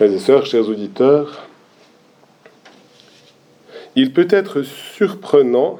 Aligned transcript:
Frères 0.00 0.14
et 0.14 0.18
sœurs, 0.18 0.46
chers 0.46 0.66
auditeurs, 0.66 1.46
il 3.96 4.14
peut 4.14 4.28
être 4.30 4.62
surprenant 4.62 5.78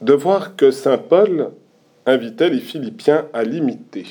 de 0.00 0.14
voir 0.14 0.56
que 0.56 0.70
Saint 0.70 0.96
Paul 0.96 1.50
invitait 2.06 2.48
les 2.48 2.60
Philippiens 2.60 3.28
à 3.34 3.44
l'imiter. 3.44 4.06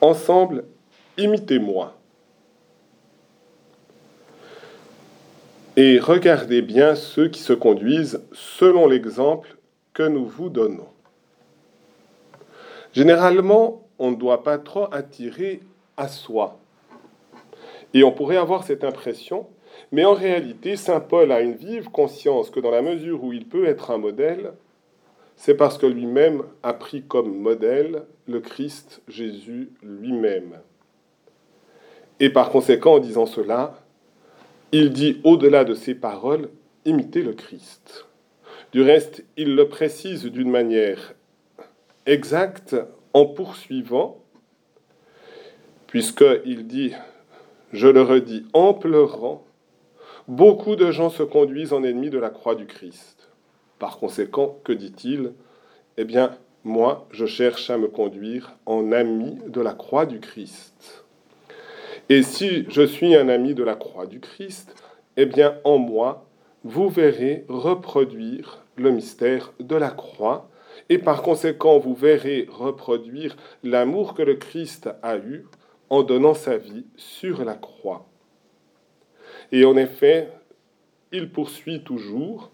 Ensemble, 0.00 0.64
imitez-moi. 1.16 1.94
Et 5.76 6.00
regardez 6.00 6.60
bien 6.60 6.96
ceux 6.96 7.28
qui 7.28 7.40
se 7.40 7.52
conduisent 7.52 8.20
selon 8.32 8.88
l'exemple 8.88 9.56
que 9.94 10.02
nous 10.02 10.26
vous 10.26 10.48
donnons. 10.48 10.88
Généralement, 12.92 13.87
on 13.98 14.10
ne 14.10 14.16
doit 14.16 14.42
pas 14.42 14.58
trop 14.58 14.86
attirer 14.92 15.60
à 15.96 16.08
soi. 16.08 16.58
Et 17.94 18.04
on 18.04 18.12
pourrait 18.12 18.36
avoir 18.36 18.64
cette 18.64 18.84
impression, 18.84 19.46
mais 19.92 20.04
en 20.04 20.14
réalité, 20.14 20.76
Saint 20.76 21.00
Paul 21.00 21.32
a 21.32 21.40
une 21.40 21.54
vive 21.54 21.90
conscience 21.90 22.50
que 22.50 22.60
dans 22.60 22.70
la 22.70 22.82
mesure 22.82 23.24
où 23.24 23.32
il 23.32 23.46
peut 23.46 23.66
être 23.66 23.90
un 23.90 23.98
modèle, 23.98 24.52
c'est 25.36 25.54
parce 25.54 25.78
que 25.78 25.86
lui-même 25.86 26.42
a 26.62 26.74
pris 26.74 27.02
comme 27.02 27.38
modèle 27.38 28.02
le 28.26 28.40
Christ 28.40 29.02
Jésus 29.08 29.70
lui-même. 29.82 30.58
Et 32.20 32.30
par 32.30 32.50
conséquent, 32.50 32.94
en 32.94 32.98
disant 32.98 33.26
cela, 33.26 33.78
il 34.72 34.90
dit 34.90 35.20
au-delà 35.24 35.64
de 35.64 35.74
ses 35.74 35.94
paroles, 35.94 36.50
imitez 36.84 37.22
le 37.22 37.32
Christ. 37.32 38.06
Du 38.72 38.82
reste, 38.82 39.24
il 39.36 39.54
le 39.54 39.68
précise 39.68 40.24
d'une 40.24 40.50
manière 40.50 41.14
exacte 42.04 42.76
en 43.14 43.26
poursuivant, 43.26 44.22
puisqu'il 45.86 46.66
dit, 46.66 46.92
je 47.72 47.88
le 47.88 48.02
redis, 48.02 48.44
en 48.52 48.74
pleurant, 48.74 49.44
beaucoup 50.26 50.76
de 50.76 50.90
gens 50.90 51.10
se 51.10 51.22
conduisent 51.22 51.72
en 51.72 51.82
ennemis 51.82 52.10
de 52.10 52.18
la 52.18 52.30
croix 52.30 52.54
du 52.54 52.66
Christ. 52.66 53.28
Par 53.78 53.98
conséquent, 53.98 54.58
que 54.64 54.72
dit-il? 54.72 55.32
Eh 55.96 56.04
bien, 56.04 56.36
moi, 56.64 57.06
je 57.10 57.26
cherche 57.26 57.70
à 57.70 57.78
me 57.78 57.88
conduire 57.88 58.54
en 58.66 58.92
ami 58.92 59.38
de 59.46 59.60
la 59.60 59.72
croix 59.72 60.06
du 60.06 60.20
Christ. 60.20 61.04
Et 62.08 62.22
si 62.22 62.64
je 62.68 62.82
suis 62.82 63.14
un 63.14 63.28
ami 63.28 63.54
de 63.54 63.62
la 63.62 63.74
croix 63.74 64.06
du 64.06 64.20
Christ, 64.20 64.74
eh 65.16 65.26
bien, 65.26 65.56
en 65.64 65.78
moi, 65.78 66.26
vous 66.64 66.88
verrez 66.88 67.44
reproduire 67.48 68.64
le 68.76 68.90
mystère 68.90 69.52
de 69.60 69.76
la 69.76 69.90
croix, 69.90 70.48
et 70.88 70.98
par 70.98 71.22
conséquent, 71.22 71.78
vous 71.78 71.94
verrez 71.94 72.46
reproduire 72.50 73.36
l'amour 73.62 74.14
que 74.14 74.22
le 74.22 74.36
Christ 74.36 74.88
a 75.02 75.16
eu 75.18 75.46
en 75.90 76.02
donnant 76.02 76.34
sa 76.34 76.56
vie 76.56 76.86
sur 76.96 77.44
la 77.44 77.54
croix. 77.54 78.06
Et 79.52 79.64
en 79.64 79.76
effet, 79.76 80.28
il 81.12 81.30
poursuit 81.30 81.82
toujours 81.82 82.50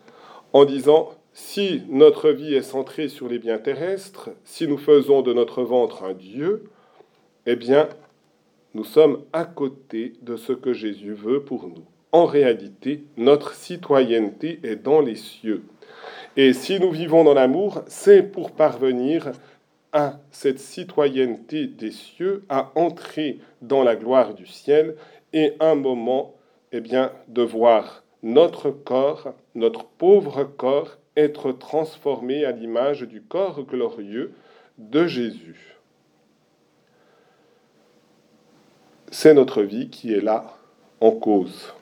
en 0.53 0.65
disant, 0.65 1.11
si 1.33 1.83
notre 1.89 2.31
vie 2.31 2.55
est 2.55 2.63
centrée 2.63 3.09
sur 3.09 3.29
les 3.29 3.39
biens 3.39 3.59
terrestres, 3.59 4.31
si 4.45 4.69
nous 4.69 4.79
faisons 4.79 5.23
de 5.23 5.33
notre 5.33 5.63
ventre 5.63 6.05
un 6.05 6.15
Dieu, 6.15 6.65
eh 7.47 7.57
bien, 7.57 7.89
nous 8.75 8.85
sommes 8.85 9.25
à 9.33 9.45
côté 9.45 10.15
de 10.23 10.37
ce 10.37 10.53
que 10.53 10.73
Jésus 10.73 11.15
veut 11.15 11.43
pour 11.43 11.69
nous. 11.69 11.85
En 12.13 12.27
réalité, 12.27 13.05
notre 13.17 13.55
citoyenneté 13.55 14.61
est 14.63 14.77
dans 14.77 15.01
les 15.01 15.17
cieux. 15.17 15.65
Et 16.37 16.53
si 16.53 16.81
nous 16.81 16.91
vivons 16.91 17.25
dans 17.25 17.35
l'amour, 17.35 17.83
c'est 17.87 18.23
pour 18.23 18.51
parvenir 18.53 19.33
à 19.93 20.19
cette 20.33 20.59
citoyenneté 20.59 21.67
des 21.67 21.93
cieux, 21.93 22.45
à 22.49 22.73
entrer 22.75 23.39
dans 23.63 23.85
la 23.85 23.95
gloire 23.95 24.35
du 24.35 24.47
ciel, 24.47 24.97
et 25.33 25.55
un 25.61 25.77
moment, 25.77 26.35
eh 26.73 26.81
bien, 26.81 27.13
de 27.29 27.43
voir 27.43 28.03
notre 28.25 28.71
corps, 28.71 29.35
notre 29.55 29.85
pauvre 29.85 30.43
corps, 30.45 30.99
être 31.17 31.53
transformé 31.53 32.45
à 32.45 32.51
l'image 32.51 33.03
du 33.03 33.23
corps 33.23 33.63
glorieux 33.63 34.33
de 34.79 35.07
Jésus. 35.07 35.77
C'est 39.11 39.35
notre 39.35 39.63
vie 39.63 39.91
qui 39.91 40.13
est 40.13 40.21
là 40.21 40.57
en 41.01 41.13
cause. 41.13 41.73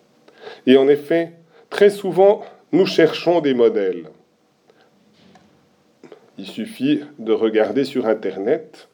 Et 0.66 0.76
en 0.76 0.88
effet, 0.88 1.32
très 1.70 1.88
souvent, 1.88 2.42
nous 2.72 2.86
cherchons 2.86 3.42
des 3.42 3.52
modèles. 3.52 4.06
Il 6.38 6.46
suffit 6.46 7.02
de 7.18 7.32
regarder 7.32 7.84
sur 7.84 8.06
Internet. 8.06 8.88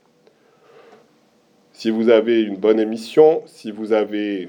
Si 1.73 1.91
vous 1.91 2.09
avez 2.09 2.43
une 2.43 2.57
bonne 2.57 2.81
émission, 2.81 3.43
si 3.47 3.71
vous 3.71 3.93
avez 3.93 4.49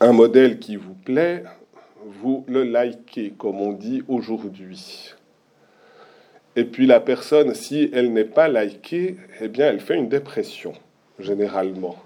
un 0.00 0.12
modèle 0.12 0.58
qui 0.58 0.74
vous 0.74 0.94
plaît, 0.94 1.44
vous 2.04 2.44
le 2.48 2.64
likez, 2.64 3.34
comme 3.38 3.60
on 3.60 3.72
dit 3.72 4.02
aujourd'hui. 4.08 5.14
Et 6.56 6.64
puis 6.64 6.86
la 6.86 6.98
personne, 6.98 7.54
si 7.54 7.88
elle 7.92 8.12
n'est 8.12 8.24
pas 8.24 8.48
likée, 8.48 9.16
eh 9.40 9.46
bien, 9.46 9.68
elle 9.68 9.80
fait 9.80 9.94
une 9.94 10.08
dépression, 10.08 10.72
généralement, 11.20 11.96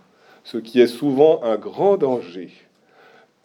ce 0.44 0.58
qui 0.58 0.78
est 0.82 0.86
souvent 0.86 1.42
un 1.42 1.56
grand 1.56 1.96
danger. 1.96 2.50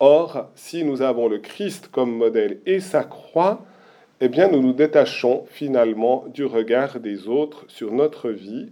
Or, 0.04 0.50
si 0.56 0.84
nous 0.84 1.04
avons 1.04 1.28
le 1.28 1.38
Christ 1.38 1.90
comme 1.92 2.18
modèle 2.18 2.60
et 2.66 2.80
sa 2.80 3.04
croix, 3.04 3.64
eh 4.20 4.30
bien, 4.30 4.48
nous 4.48 4.60
nous 4.60 4.74
détachons 4.74 5.46
finalement 5.48 6.26
du 6.34 6.44
regard 6.44 7.00
des 7.00 7.28
autres 7.28 7.66
sur 7.68 7.92
notre 7.92 8.32
vie. 8.32 8.72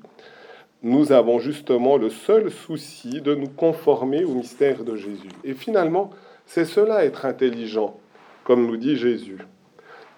Nous 0.82 1.12
avons 1.12 1.38
justement 1.38 1.98
le 1.98 2.10
seul 2.10 2.50
souci 2.50 3.22
de 3.22 3.36
nous 3.36 3.48
conformer 3.48 4.24
au 4.24 4.34
mystère 4.34 4.84
de 4.84 4.96
Jésus. 4.96 5.30
Et 5.44 5.54
finalement, 5.54 6.10
c'est 6.48 6.66
cela 6.66 7.06
être 7.06 7.28
intelligent, 7.28 8.00
comme 8.44 8.66
nous 8.66 8.78
dit 8.78 8.96
Jésus. 8.96 9.38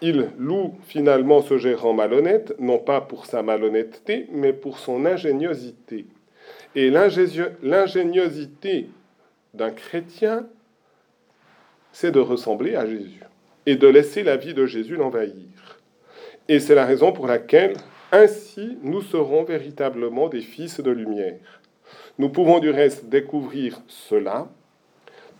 Il 0.01 0.29
loue 0.37 0.75
finalement 0.83 1.41
ce 1.41 1.57
gérant 1.57 1.91
malhonnête, 1.91 2.55
non 2.57 2.77
pas 2.77 3.01
pour 3.01 3.25
sa 3.25 3.43
malhonnêteté, 3.43 4.27
mais 4.31 4.53
pour 4.53 4.79
son 4.79 5.05
ingéniosité. 5.05 6.05
Et 6.73 6.89
l'ingéniosité 6.89 8.87
d'un 9.53 9.71
chrétien, 9.71 10.47
c'est 11.91 12.11
de 12.11 12.19
ressembler 12.19 12.75
à 12.75 12.85
Jésus 12.85 13.21
et 13.65 13.75
de 13.75 13.87
laisser 13.87 14.23
la 14.23 14.37
vie 14.37 14.53
de 14.53 14.65
Jésus 14.65 14.95
l'envahir. 14.95 15.79
Et 16.47 16.59
c'est 16.59 16.75
la 16.75 16.85
raison 16.85 17.11
pour 17.11 17.27
laquelle, 17.27 17.73
ainsi, 18.11 18.77
nous 18.81 19.01
serons 19.01 19.43
véritablement 19.43 20.27
des 20.27 20.41
fils 20.41 20.81
de 20.81 20.91
lumière. 20.91 21.61
Nous 22.17 22.29
pouvons 22.29 22.59
du 22.59 22.69
reste 22.69 23.05
découvrir 23.05 23.81
cela, 23.87 24.49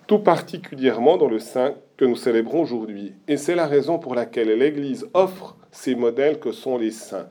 tout 0.08 0.20
particulièrement 0.20 1.18
dans 1.18 1.28
le 1.28 1.40
saint 1.40 1.76
que 1.98 2.06
nous 2.06 2.16
célébrons 2.16 2.62
aujourd'hui. 2.62 3.14
Et 3.28 3.38
c'est 3.38 3.56
la 3.56 3.68
raison 3.68 4.00
pour 4.00 4.16
laquelle 4.16 4.58
l'Église 4.58 5.08
offre 5.14 5.58
ces 5.72 5.96
modèles 5.96 6.40
que 6.40 6.52
sont 6.52 6.78
les 6.78 6.92
saints, 6.92 7.30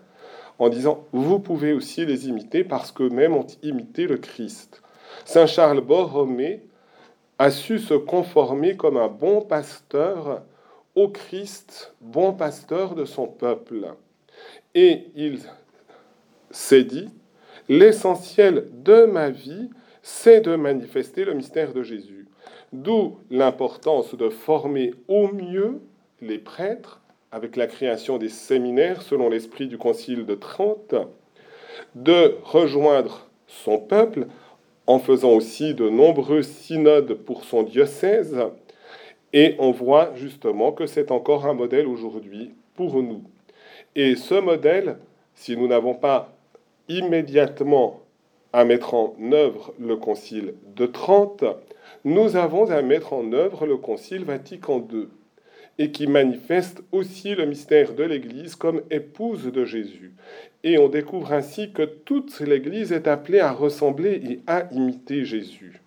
en 0.59 0.69
disant, 0.69 1.07
vous 1.13 1.39
pouvez 1.39 1.73
aussi 1.73 2.05
les 2.05 2.29
imiter 2.29 2.65
parce 2.65 2.93
qu'eux-mêmes 2.93 3.35
ont 3.35 3.47
imité 3.63 4.07
le 4.07 4.19
Christ. 4.19 4.83
Saint 5.25 5.47
Charles 5.47 5.81
Borromée 5.81 6.63
a 7.41 7.51
su 7.51 7.79
se 7.79 7.95
conformer 7.95 8.77
comme 8.77 8.99
un 8.99 9.09
bon 9.09 9.41
pasteur 9.41 10.43
au 10.95 11.09
Christ, 11.09 11.95
bon 12.03 12.35
pasteur 12.35 12.95
de 12.95 13.07
son 13.07 13.29
peuple. 13.29 13.95
Et 14.75 15.07
il 15.17 15.41
s'est 16.51 16.85
dit, 16.85 17.09
l'essentiel 17.71 18.69
de 18.85 19.07
ma 19.07 19.31
vie, 19.31 19.71
c'est 20.03 20.43
de 20.43 20.55
manifester 20.55 21.25
le 21.25 21.33
mystère 21.33 21.73
de 21.73 21.83
Jésus. 21.83 22.29
D'où 22.75 23.17
l'importance 23.31 24.15
de 24.15 24.29
former 24.29 24.93
au 25.09 25.29
mieux 25.29 25.81
les 26.21 26.39
prêtres 26.39 27.01
avec 27.33 27.57
la 27.57 27.69
création 27.69 28.19
des 28.19 28.29
séminaires 28.29 29.01
selon 29.01 29.31
l'esprit 29.31 29.67
du 29.67 29.79
Concile 29.79 30.27
de 30.27 30.35
Trente, 30.35 30.95
de 31.95 32.37
rejoindre 32.45 33.31
son 33.47 33.79
peuple 33.79 34.27
en 34.91 34.99
faisant 34.99 35.31
aussi 35.31 35.73
de 35.73 35.89
nombreux 35.89 36.43
synodes 36.43 37.15
pour 37.15 37.45
son 37.45 37.63
diocèse, 37.63 38.37
et 39.33 39.55
on 39.61 39.71
voit 39.71 40.11
justement 40.17 40.73
que 40.73 40.87
c'est 40.87 41.13
encore 41.13 41.47
un 41.47 41.55
modèle 41.55 41.87
aujourd'hui 41.87 42.51
pour 42.75 43.01
nous. 43.01 43.23
Et 43.95 44.17
ce 44.17 44.35
modèle, 44.35 44.99
si 45.37 45.57
nous 45.57 45.69
n'avons 45.69 45.95
pas 45.95 46.33
immédiatement 46.89 48.01
à 48.53 48.65
mettre 48.65 48.95
en 48.95 49.15
œuvre 49.31 49.73
le 49.79 49.95
Concile 49.97 50.55
de 50.75 50.87
Trente, 50.87 51.45
nous 52.05 52.35
avons 52.35 52.69
à 52.73 52.83
mettre 52.83 53.13
en 53.13 53.33
œuvre 53.33 53.67
le 53.67 53.77
Concile 53.77 54.25
Vatican 54.25 54.85
II, 54.93 55.07
et 55.81 55.93
qui 55.93 56.07
manifeste 56.07 56.83
aussi 56.93 57.35
le 57.35 57.47
mystère 57.47 57.95
de 57.95 58.05
l'Église 58.05 58.55
comme 58.55 58.83
épouse 58.91 59.47
de 59.47 59.65
Jésus. 59.65 60.13
Et 60.63 60.77
on 60.77 60.91
découvre 60.91 61.33
ainsi 61.33 61.73
que 61.73 61.85
toute 61.85 62.39
l'Église 62.41 62.93
est 62.93 63.09
appelée 63.09 63.41
à 63.41 63.51
ressembler 63.51 64.21
et 64.29 64.41
à 64.47 64.69
imiter 64.73 65.25
Jésus. 65.25 65.81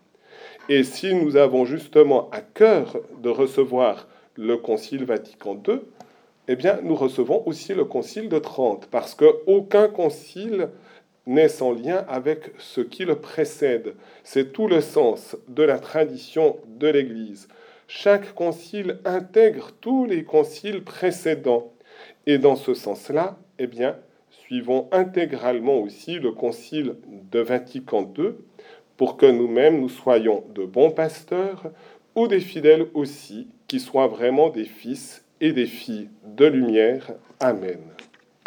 Et 0.67 0.83
si 0.83 1.13
nous 1.13 1.35
avons 1.35 1.63
justement 1.65 2.27
à 2.31 2.41
cœur 2.41 2.97
de 3.21 3.29
recevoir 3.29 4.07
le 4.35 4.57
Concile 4.57 5.05
Vatican 5.05 5.61
II, 5.67 5.81
eh 6.47 6.55
bien, 6.55 6.79
nous 6.81 6.95
recevons 6.95 7.43
aussi 7.45 7.75
le 7.75 7.85
Concile 7.85 8.29
de 8.29 8.39
Trente, 8.39 8.87
parce 8.89 9.13
qu'aucun 9.13 9.89
concile 9.89 10.69
n'est 11.27 11.49
sans 11.49 11.71
lien 11.71 12.03
avec 12.09 12.51
ce 12.57 12.81
qui 12.81 13.05
le 13.05 13.15
précède. 13.15 13.93
C'est 14.23 14.53
tout 14.53 14.67
le 14.67 14.81
sens 14.81 15.37
de 15.49 15.61
la 15.61 15.77
tradition 15.77 16.57
de 16.79 16.87
l'Église. 16.87 17.47
Chaque 17.95 18.33
concile 18.33 18.97
intègre 19.05 19.69
tous 19.79 20.05
les 20.05 20.23
conciles 20.23 20.83
précédents. 20.83 21.71
Et 22.25 22.39
dans 22.39 22.55
ce 22.55 22.73
sens-là, 22.73 23.37
eh 23.59 23.67
bien, 23.67 23.97
suivons 24.31 24.89
intégralement 24.91 25.77
aussi 25.77 26.15
le 26.17 26.31
concile 26.31 26.95
de 27.31 27.39
Vatican 27.39 28.11
II 28.17 28.31
pour 28.97 29.15
que 29.15 29.27
nous-mêmes 29.27 29.79
nous 29.79 29.89
soyons 29.89 30.43
de 30.55 30.65
bons 30.65 30.89
pasteurs 30.89 31.71
ou 32.15 32.27
des 32.27 32.39
fidèles 32.39 32.87
aussi 32.95 33.47
qui 33.67 33.79
soient 33.79 34.07
vraiment 34.07 34.49
des 34.49 34.65
fils 34.65 35.23
et 35.39 35.53
des 35.53 35.67
filles 35.67 36.09
de 36.25 36.47
lumière. 36.47 37.11
Amen. 37.39 37.79